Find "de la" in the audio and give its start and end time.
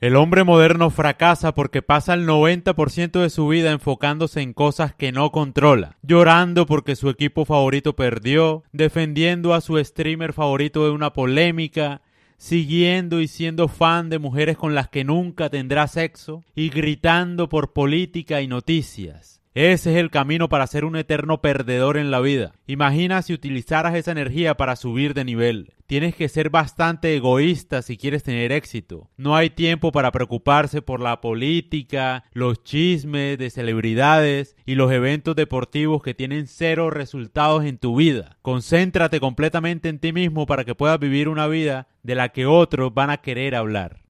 42.02-42.28